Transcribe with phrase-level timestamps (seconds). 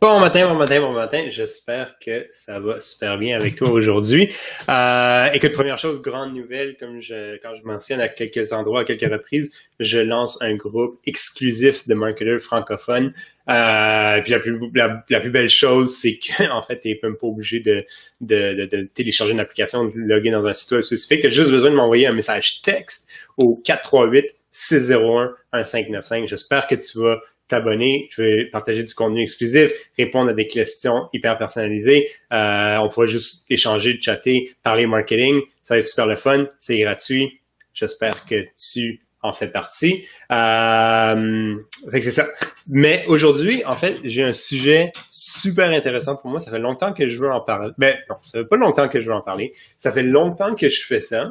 [0.00, 1.26] Bon matin, bon matin, bon matin.
[1.28, 4.32] J'espère que ça va super bien avec toi aujourd'hui.
[4.68, 8.84] Euh, écoute, première chose, grande nouvelle, comme je, quand je mentionne à quelques endroits, à
[8.84, 13.14] quelques reprises, je lance un groupe exclusif de marketeurs francophones.
[13.48, 17.26] Euh, puis la plus, la, plus belle chose, c'est qu'en fait, tu n'es même pas
[17.28, 17.86] obligé de,
[18.20, 21.22] de, de, télécharger une application, de loguer dans un site web spécifique.
[21.22, 23.08] Tu as juste besoin de m'envoyer un message texte
[23.38, 26.28] au 438 601 1595.
[26.28, 28.08] J'espère que tu vas t'abonner.
[28.12, 32.08] Je vais partager du contenu exclusif, répondre à des questions hyper personnalisées.
[32.32, 35.40] Euh, on pourra juste échanger, chatter, parler marketing.
[35.64, 36.46] Ça va être super le fun.
[36.60, 37.40] C'est gratuit.
[37.74, 40.06] J'espère que tu en fais partie.
[40.30, 41.54] Euh,
[41.90, 42.26] fait que c'est ça.
[42.68, 46.40] Mais aujourd'hui, en fait, j'ai un sujet super intéressant pour moi.
[46.40, 47.72] Ça fait longtemps que je veux en parler.
[47.78, 49.52] Ben non, ça fait pas longtemps que je veux en parler.
[49.76, 51.30] Ça fait longtemps que je fais ça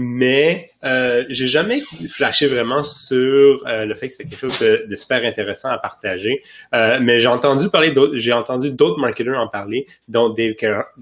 [0.00, 4.94] mais euh, j'ai jamais flashé vraiment sur euh, le fait que c'était quelque chose de,
[4.94, 6.40] super intéressant à partager.
[6.72, 10.54] Euh, mais j'ai entendu parler d'autres, j'ai entendu d'autres marketeurs en parler, dont Dave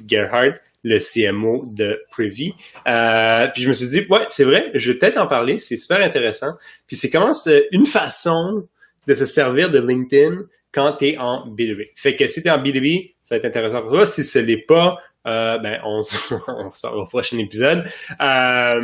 [0.08, 2.54] Gerhardt, le CMO de Privy.
[2.88, 5.76] Euh, puis je me suis dit, ouais, c'est vrai, je vais peut-être en parler, c'est
[5.76, 6.54] super intéressant.
[6.86, 8.66] Puis c'est comment c'est une façon
[9.06, 11.90] de se servir de LinkedIn quand tu es en B2B.
[11.96, 14.06] Fait que si tu es en B2B, ça va être intéressant pour toi.
[14.06, 14.96] Si ce n'est pas,
[15.26, 17.84] euh, ben, on, se revoit au prochain épisode.
[18.20, 18.80] Euh,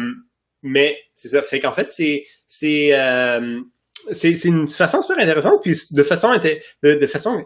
[0.62, 1.42] mais c'est ça.
[1.42, 3.60] Fait qu'en fait, c'est c'est euh,
[4.12, 5.60] c'est une façon super intéressante.
[5.62, 7.42] Puis de façon de, de façon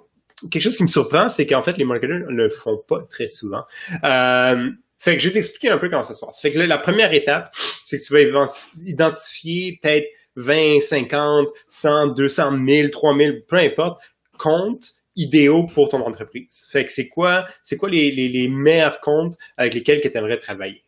[0.50, 3.28] quelque chose qui me surprend, c'est qu'en fait les marketeurs ne le font pas très
[3.28, 3.64] souvent.
[4.04, 6.40] Euh, fait que je vais t'expliquer un peu comment ça se passe.
[6.40, 7.50] Fait que la première étape,
[7.84, 8.48] c'est que tu vas
[8.84, 10.06] identifier peut-être
[10.36, 14.02] 20, 50, 100, 200 000, 3000, peu importe,
[14.38, 16.66] comptes idéaux pour ton entreprise.
[16.70, 20.36] Fait que c'est quoi, c'est quoi les, les, les, meilleurs comptes avec lesquels tu aimerais
[20.36, 20.82] travailler?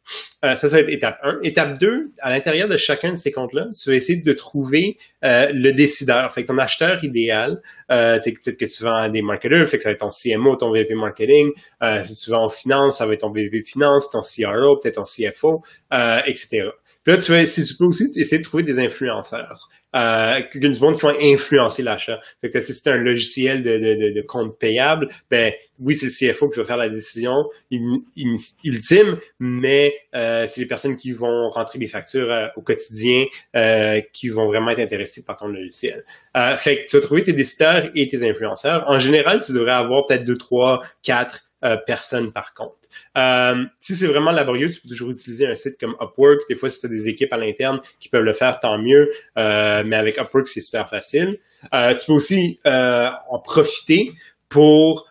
[0.44, 1.40] Euh, ça, ça va être étape 1.
[1.42, 5.50] Étape 2, à l'intérieur de chacun de ces comptes-là, tu vas essayer de trouver euh,
[5.52, 6.32] le décideur.
[6.32, 9.88] Fait que ton acheteur idéal, euh, peut-être que tu vends des marketeurs, fait que ça
[9.88, 11.50] va être ton CMO, ton VP marketing.
[11.82, 14.96] Euh, si tu vends en finance, ça va être ton VP finance, ton CRO, peut-être
[14.96, 15.62] ton CFO,
[15.92, 16.70] euh, etc.
[17.08, 20.94] Là, tu, vas, si tu peux aussi essayer de trouver des influenceurs euh, du monde
[20.94, 22.20] qui vont influencer l'achat.
[22.42, 26.32] Fait que si c'est un logiciel de, de, de, compte payable, ben oui, c'est le
[26.32, 31.78] CFO qui va faire la décision ultime, mais euh, c'est les personnes qui vont rentrer
[31.78, 33.24] les factures euh, au quotidien
[33.56, 36.04] euh, qui vont vraiment être intéressées par ton logiciel.
[36.36, 38.84] Euh, fait que tu vas trouver tes décideurs et tes influenceurs.
[38.86, 42.88] En général, tu devrais avoir peut-être deux, trois, quatre euh, personnes par compte.
[43.16, 46.42] Euh, si c'est vraiment laborieux, tu peux toujours utiliser un site comme Upwork.
[46.48, 49.10] Des fois, si tu as des équipes à l'interne qui peuvent le faire, tant mieux.
[49.36, 51.38] Euh, mais avec Upwork, c'est super facile.
[51.62, 54.12] Tu peux aussi en profiter
[54.48, 55.10] pour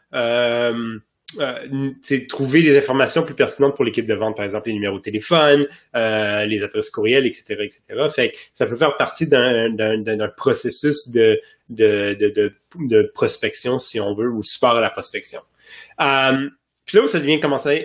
[2.29, 5.67] trouver des informations plus pertinentes pour l'équipe de vente, par exemple les numéros de téléphone,
[5.93, 7.81] les adresses courriels, etc., etc.
[8.09, 14.41] Fait que ça peut faire partie d'un processus de, de, prospection, si on veut, ou
[14.43, 15.41] support à la prospection.
[16.01, 16.49] Euh,
[16.85, 17.39] Puis là où ça devient,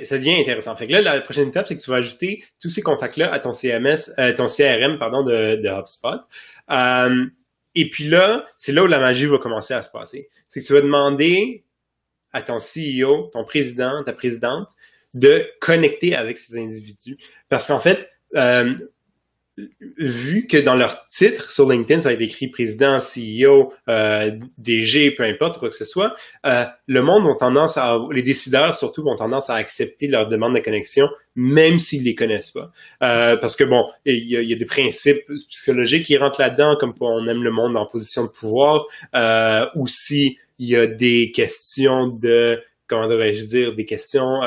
[0.06, 0.76] ça devient intéressant.
[0.76, 3.40] Fait que là, la prochaine étape, c'est que tu vas ajouter tous ces contacts-là à
[3.40, 6.20] ton CMS, euh, ton CRM, pardon, de, de HubSpot.
[6.70, 7.26] Euh,
[7.74, 10.28] et puis là, c'est là où la magie va commencer à se passer.
[10.48, 11.64] C'est que tu vas demander
[12.32, 14.68] à ton CEO, ton président, ta présidente,
[15.14, 17.18] de connecter avec ces individus.
[17.48, 18.08] Parce qu'en fait,
[19.98, 25.10] vu que dans leur titre sur LinkedIn, ça a été écrit président, CEO, euh, DG,
[25.10, 26.14] peu importe quoi que ce soit,
[26.46, 30.54] euh, le monde ont tendance à, les décideurs surtout ont tendance à accepter leur demande
[30.54, 31.06] de connexion,
[31.36, 32.70] même s'ils les connaissent pas.
[33.02, 36.76] Euh, parce que bon, il y, a, y, a, des principes psychologiques qui rentrent là-dedans,
[36.80, 40.86] comme on aime le monde en position de pouvoir, euh, ou si il y a
[40.86, 44.40] des questions de, comment devrais-je dire, des questions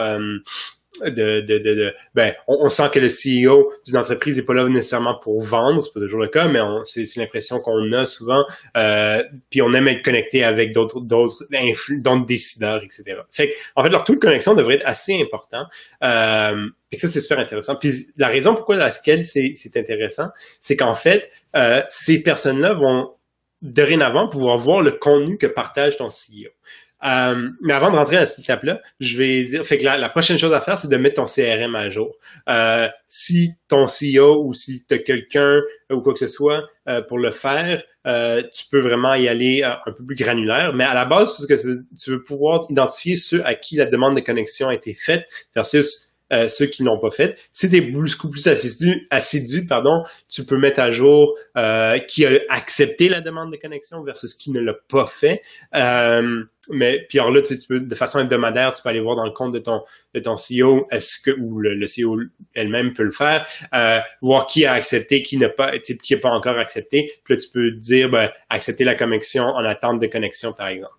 [1.04, 4.68] euh, de, de, de, ben, on, sent que le CEO d'une entreprise n'est pas là
[4.68, 8.44] nécessairement pour vendre, c'est pas toujours le cas, mais c'est l'impression qu'on a souvent.
[8.78, 11.46] Euh, puis on aime être connecté avec d'autres d'autres
[11.90, 13.22] d'autres décideurs, etc.
[13.32, 15.66] Fait en fait, leur taux de connexion devrait être assez important.
[16.04, 17.76] Euh, et ça, c'est super intéressant.
[17.76, 20.30] Puis la raison pourquoi la scale, c'est intéressant,
[20.62, 23.12] c'est qu'en fait, euh, ces personnes-là vont
[23.62, 26.52] dorénavant pouvoir voir le contenu que partage ton CEO.
[27.06, 30.38] Euh, mais avant de rentrer à cette étape-là, je vais dire, fait que la, prochaine
[30.40, 32.16] chose à faire, c'est de mettre ton CRM à jour.
[32.50, 35.62] Euh, si ton CEO ou si tu as quelqu'un
[35.92, 37.84] ou quoi que ce soit euh, pour le faire,
[38.54, 40.74] tu peux vraiment y aller un peu plus granulaire.
[40.74, 44.16] Mais à la base, ce que tu veux pouvoir identifier ceux à qui la demande
[44.16, 47.38] de connexion a été faite versus euh, ceux qui n'ont pas fait.
[47.52, 52.26] Si tu es beaucoup plus assidu, assidu pardon, tu peux mettre à jour euh, qui
[52.26, 55.42] a accepté la demande de connexion versus qui ne l'a pas fait.
[55.76, 59.26] Euh, mais puis alors là, tu, peux, de façon hebdomadaire, tu peux aller voir dans
[59.26, 59.82] le compte de ton
[60.14, 62.18] de ton CEO, est-ce que ou le, CEO
[62.54, 66.30] elle-même peut le faire, euh, voir qui a accepté, qui n'a pas, qui n'a pas
[66.30, 67.12] encore accepté.
[67.24, 70.96] Puis là, tu peux dire ben, accepter la connexion en attente de connexion, par exemple.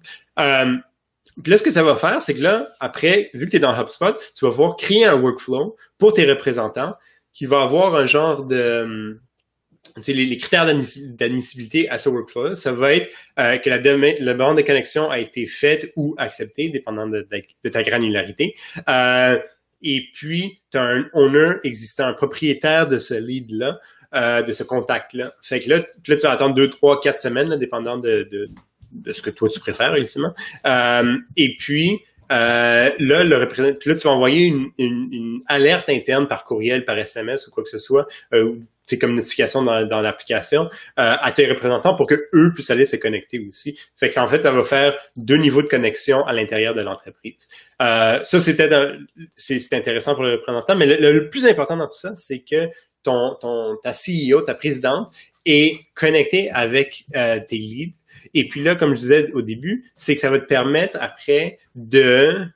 [1.43, 3.61] Puis là, ce que ça va faire, c'est que là, après, vu que tu es
[3.61, 6.95] dans HubSpot, tu vas pouvoir créer un workflow pour tes représentants
[7.33, 9.21] qui va avoir un genre de...
[10.09, 14.63] Les, les, critères d'admissibilité à ce workflow ça va être euh, que la, demande de
[14.63, 17.27] connexion a été faite ou acceptée, dépendant de,
[17.71, 18.57] ta granularité.
[18.89, 19.39] Euh,
[19.83, 23.79] et puis, tu as un owner existant, un propriétaire de ce lead-là,
[24.15, 25.35] euh, de ce contact-là.
[25.43, 28.49] Fait que là, là, tu vas attendre deux, trois, quatre semaines, dépendant de,
[29.03, 30.35] de ce que toi tu préfères, ultimement.
[30.67, 32.03] Euh, et puis,
[32.33, 36.85] euh, là, le représentant, puis là, tu vas envoyer une, une, alerte interne par courriel,
[36.85, 38.57] par SMS ou quoi que ce soit, euh,
[38.87, 42.87] c'est comme notification dans, dans l'application euh, à tes représentants pour que eux puissent aller
[42.87, 43.79] se connecter aussi.
[43.97, 47.49] Fait que en fait, ça va faire deux niveaux de connexion à l'intérieur de l'entreprise.
[47.83, 48.71] Euh, ça, c'était
[49.35, 52.69] c'est intéressant pour le représentant, mais le, le, plus important dans tout ça, c'est que
[53.03, 55.13] ton, ton ta CEO, ta présidente,
[55.45, 57.95] est connectée avec euh, tes leads
[58.35, 61.59] et puis là, comme je disais au début, c'est que ça va te permettre après
[61.75, 62.47] de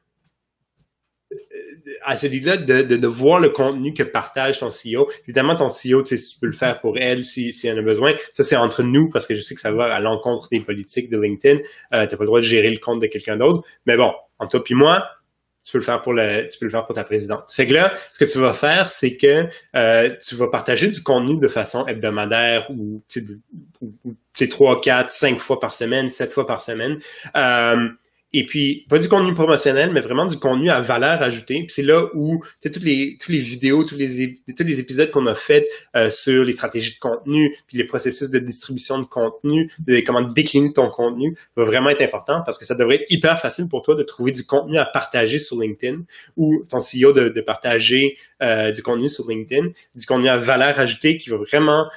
[2.02, 5.10] à celui-là de, de, voir le contenu que partage ton CEO.
[5.24, 7.80] Évidemment, ton CEO, tu, sais, tu peux le faire pour elle si, si elle en
[7.80, 8.14] a besoin.
[8.32, 11.10] Ça, c'est entre nous parce que je sais que ça va à l'encontre des politiques
[11.10, 11.58] de LinkedIn.
[11.58, 13.66] Euh, tu n'as pas le droit de gérer le compte de quelqu'un d'autre.
[13.86, 15.08] Mais bon, entre toi et moi,
[15.62, 17.50] tu peux le faire pour le, tu peux le faire pour ta présidente.
[17.52, 19.46] Fait que là, ce que tu vas faire, c'est que
[19.76, 23.02] euh, tu vas partager du contenu de façon hebdomadaire ou,
[24.48, 26.98] trois, quatre, cinq fois par semaine, sept fois par semaine.
[27.36, 27.88] Euh,
[28.32, 31.64] et puis, pas du contenu promotionnel, mais vraiment du contenu à valeur ajoutée.
[31.64, 35.26] Puis c'est là où toutes les, toutes les vidéos, tous les, tous les épisodes qu'on
[35.26, 35.66] a fait
[35.96, 40.22] euh, sur les stratégies de contenu, puis les processus de distribution de contenu, de, comment
[40.22, 43.82] décliner ton contenu, va vraiment être important parce que ça devrait être hyper facile pour
[43.82, 46.02] toi de trouver du contenu à partager sur LinkedIn
[46.36, 51.16] ou ton CEO de, partager euh, du contenu sur LinkedIn, du contenu à valeur ajoutée
[51.16, 51.88] qui va vraiment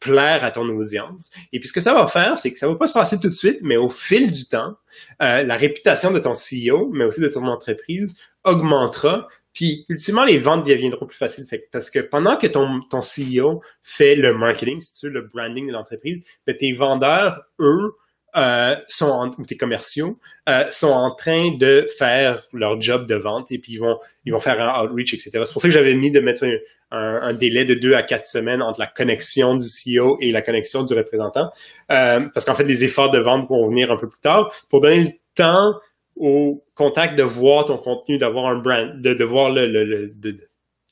[0.00, 1.30] plaire à ton audience.
[1.52, 3.28] Et puis ce que ça va faire, c'est que ça va pas se passer tout
[3.28, 4.76] de suite, mais au fil du temps,
[5.22, 9.26] euh, la réputation de ton CEO, mais aussi de ton entreprise, augmentera.
[9.52, 11.46] Puis, ultimement, les ventes deviendront plus faciles.
[11.72, 15.66] parce que pendant que ton, ton CEO fait le marketing, si tu veux, le branding
[15.66, 17.94] de l'entreprise, ben, tes vendeurs, eux,
[18.36, 23.50] euh, sont ou tes commerciaux euh, sont en train de faire leur job de vente
[23.50, 25.30] et puis ils vont ils vont faire un outreach etc.
[25.44, 26.44] C'est pour ça que j'avais mis de mettre
[26.90, 30.82] un, délai de deux à quatre semaines entre la connexion du CEO et la connexion
[30.82, 31.50] du représentant
[31.90, 34.82] euh, parce qu'en fait les efforts de vente vont venir un peu plus tard pour
[34.82, 35.72] donner le temps
[36.16, 40.14] au contact de voir ton contenu, d'avoir un brand, de, de voir le, le,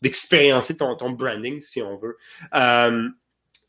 [0.02, 2.16] d'expériencer ton, branding si on veut.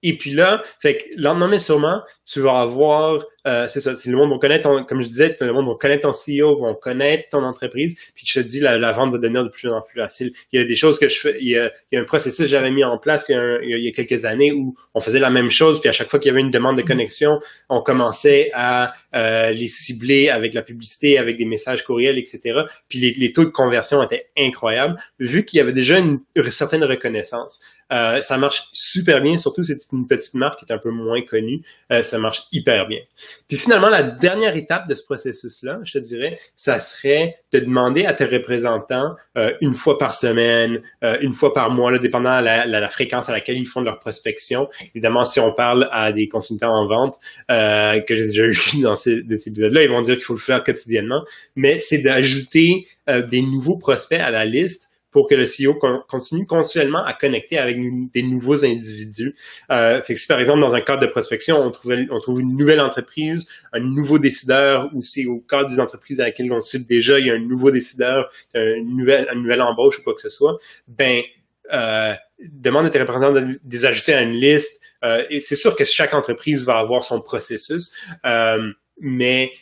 [0.03, 4.31] Et puis là, fait que mais sûrement, tu vas avoir euh, c'est ça, le monde
[4.31, 7.43] va connaître, ton, comme je disais, le monde va connaître ton CEO, vont connaître ton
[7.43, 10.31] entreprise, puis je te dis, la, vente va devenir de plus en plus facile.
[10.51, 12.05] Il y a des choses que je fais, il y a, il y a un
[12.05, 14.75] processus que j'avais mis en place il y, a il y, a quelques années où
[14.93, 16.81] on faisait la même chose, puis à chaque fois qu'il y avait une demande de
[16.81, 22.61] connexion, on commençait à euh, les cibler avec la publicité, avec des messages courriels, etc.
[22.89, 26.51] Puis les, les taux de conversion étaient incroyables, vu qu'il y avait déjà une, une
[26.51, 27.59] certaine reconnaissance.
[27.91, 30.89] Euh, ça marche super bien, surtout si c'est une petite marque qui est un peu
[30.89, 31.61] moins connue,
[31.91, 32.99] euh, ça marche hyper bien.
[33.47, 38.05] Puis finalement, la dernière étape de ce processus-là, je te dirais, ça serait de demander
[38.05, 40.81] à tes représentants euh, une fois par semaine,
[41.21, 43.99] une fois par mois, là, dépendant de la, la, fréquence à laquelle ils font leur
[43.99, 44.69] prospection.
[44.93, 49.23] Évidemment, si on parle à des consultants en vente que j'ai déjà eu dans ces,
[49.37, 51.23] ces épisodes-là, ils vont dire qu'il faut le faire quotidiennement,
[51.55, 55.79] mais c'est d'ajouter des nouveaux prospects à la liste pour que le CEO
[56.09, 57.77] continue continuellement à connecter avec
[58.11, 59.33] des nouveaux individus.
[59.71, 62.81] Euh, fait que si par exemple dans un cadre de prospection, on trouve, une nouvelle
[62.81, 67.17] entreprise, un nouveau décideur, ou c'est au cadre des entreprises à laquelle on cite déjà,
[67.17, 70.27] il y a un nouveau décideur, une nouvelle, une nouvelle embauche ou quoi que ce
[70.27, 71.21] soit, ben
[71.71, 72.13] euh,
[72.51, 74.81] demande à tes représentants de les ajouter à une liste.
[75.05, 77.93] Euh, c'est sûr que chaque entreprise va avoir son processus,
[78.25, 78.69] euh,
[78.99, 79.53] mais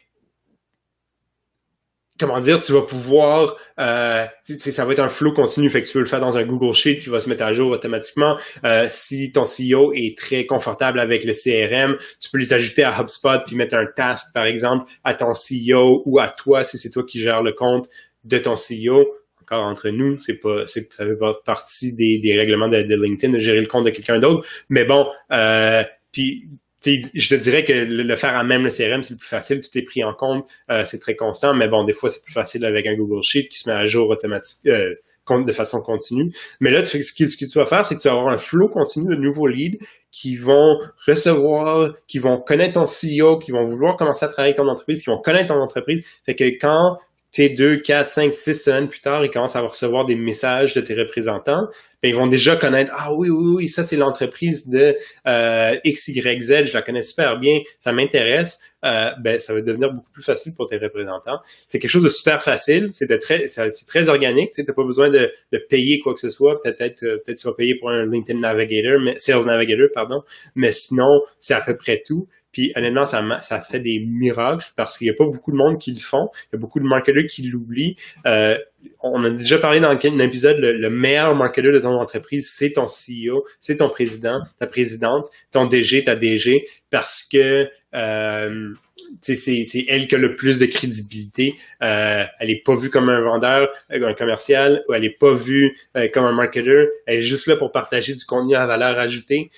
[2.19, 4.25] comment dire, tu vas pouvoir, euh,
[4.57, 6.73] ça va être un flow continu, fait que tu peux le faire dans un Google
[6.73, 8.37] Sheet qui va se mettre à jour automatiquement.
[8.63, 12.99] Euh, si ton CEO est très confortable avec le CRM, tu peux les ajouter à
[12.99, 16.91] HubSpot puis mettre un task, par exemple, à ton CEO ou à toi si c'est
[16.91, 17.87] toi qui gères le compte
[18.23, 19.03] de ton CEO.
[19.41, 23.39] Encore entre nous, c'est pas, c'est ça pas partie des, règlements de, de, LinkedIn de
[23.39, 24.47] gérer le compte de quelqu'un d'autre.
[24.69, 26.47] Mais bon, euh, puis
[26.85, 29.77] je te dirais que le, faire à même le CRM, c'est le plus facile, tout
[29.77, 32.65] est pris en compte, euh, c'est très constant, mais bon, des fois, c'est plus facile
[32.65, 34.73] avec un Google Sheet qui se met à jour automatiquement.
[34.73, 34.93] Euh,
[35.29, 36.33] de façon continue.
[36.59, 38.37] Mais là, ce que, ce que tu vas faire, c'est que tu vas avoir un
[38.37, 39.77] flow continu de nouveaux leads
[40.11, 44.57] qui vont recevoir, qui vont connaître ton CEO, qui vont vouloir commencer à travailler avec
[44.57, 46.05] ton entreprise, qui vont connaître ton entreprise.
[46.25, 46.97] Fait que quand
[47.33, 50.81] tu deux, quatre, cinq, six semaines plus tard, ils commencent à recevoir des messages de
[50.81, 51.67] tes représentants,
[52.03, 56.65] ben, ils vont déjà connaître Ah oui, oui, oui, ça c'est l'entreprise de euh, XYZ,
[56.65, 58.59] je la connais super bien, ça m'intéresse.
[58.85, 61.39] Euh, ben, ça va devenir beaucoup plus facile pour tes représentants.
[61.67, 64.51] C'est quelque chose de super facile, c'est très, c'est très organique.
[64.51, 66.61] Tu n'as pas besoin de, de, payer quoi que ce soit.
[66.61, 70.23] Peut-être, euh, peut-être tu vas payer pour un LinkedIn Navigator, mais Sales Navigator, pardon.
[70.55, 72.27] Mais sinon, c'est à peu près tout.
[72.53, 75.77] Puis honnêtement, ça, ça fait des miracles parce qu'il n'y a pas beaucoup de monde
[75.77, 76.29] qui le font.
[76.51, 77.95] Il y a beaucoup de marketeurs qui l'oublient.
[78.25, 78.57] Euh,
[79.01, 82.85] on a déjà parlé dans un épisode, le, meilleur marketeur de ton entreprise, c'est ton
[82.85, 88.73] CEO, c'est ton président, ta présidente, ton DG, ta DG, parce que euh,
[89.21, 91.55] c'est elle qui a le plus de crédibilité.
[91.81, 95.33] Euh, elle est pas vue comme un vendeur, euh, un commercial, ou elle est pas
[95.33, 96.87] vue euh, comme un marketeur.
[97.05, 99.49] Elle est juste là pour partager du contenu à valeur ajoutée.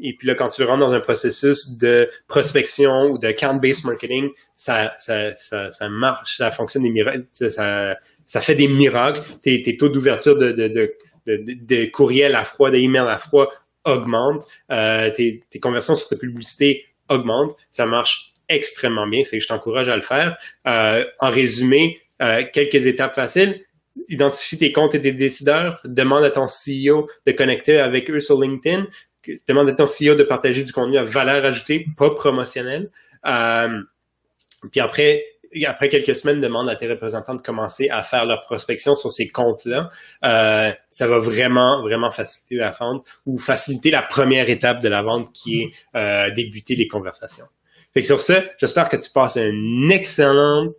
[0.00, 4.30] Et puis là, quand tu rentres dans un processus de prospection ou de account-based marketing,
[4.56, 7.96] ça, ça, ça, ça, marche, ça fonctionne des miracles, ça,
[8.28, 9.22] ça fait des miracles.
[9.42, 10.94] Tes, taux d'ouverture de, de, de,
[11.26, 13.48] de, courriel à froid, d'email à froid
[13.84, 14.46] augmentent.
[14.70, 19.24] Euh, tes, conversions sur ta publicité augmente, ça marche extrêmement bien.
[19.24, 20.36] Fait que je t'encourage à le faire.
[20.66, 23.62] Euh, en résumé, euh, quelques étapes faciles.
[24.08, 25.80] Identifie tes comptes et tes décideurs.
[25.84, 28.86] Demande à ton CEO de connecter avec eux sur LinkedIn.
[29.46, 32.90] Demande à ton CEO de partager du contenu à valeur ajoutée, pas promotionnel.
[33.26, 33.80] Euh,
[34.70, 35.24] puis après,
[35.66, 39.28] après quelques semaines, demande à tes représentants de commencer à faire leur prospection sur ces
[39.28, 39.90] comptes-là.
[40.24, 45.02] Euh, ça va vraiment, vraiment faciliter la vente ou faciliter la première étape de la
[45.02, 47.46] vente qui est euh, débuter les conversations.
[47.94, 50.74] Fait que sur ce, j'espère que tu passes une excellente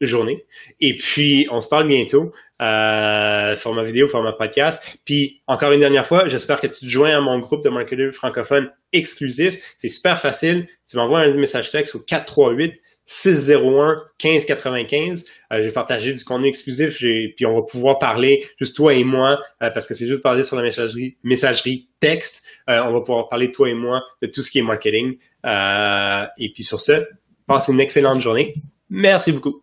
[0.00, 0.46] journée.
[0.80, 4.98] Et puis, on se parle bientôt, euh, format vidéo, format podcast.
[5.04, 8.12] Puis, encore une dernière fois, j'espère que tu te joins à mon groupe de marketeurs
[8.12, 9.56] francophones exclusif.
[9.78, 10.66] C'est super facile.
[10.88, 15.24] Tu m'envoies un message texte au 438 601 1595.
[15.52, 19.02] Euh, je vais partager du contenu exclusif, puis on va pouvoir parler juste toi et
[19.02, 22.42] moi, euh, parce que c'est juste parler sur la messagerie, messagerie texte.
[22.68, 25.16] Euh, on va pouvoir parler toi et moi de tout ce qui est marketing.
[25.46, 27.06] Euh, et puis sur ce,
[27.46, 28.54] passe une excellente journée.
[28.90, 29.62] Merci beaucoup.